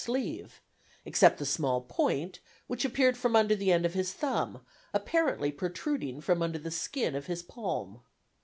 's 0.01 0.05
sleeve, 0.05 0.63
except 1.05 1.37
the 1.37 1.45
small 1.45 1.79
point 1.81 2.39
which 2.65 2.83
appeared 2.83 3.15
from 3.15 3.35
under 3.35 3.53
the 3.55 3.71
end 3.71 3.85
of 3.85 3.93
his 3.93 4.13
thumb, 4.13 4.65
apparently 4.95 5.51
protruding 5.51 6.19
from 6.19 6.41
under 6.41 6.57
the 6.57 6.71
skin 6.71 7.13
of 7.13 7.27
his 7.27 7.43
palm. 7.43 8.01